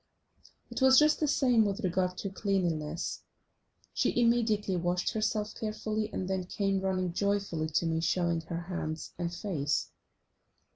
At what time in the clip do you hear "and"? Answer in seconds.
6.11-6.27, 9.19-9.31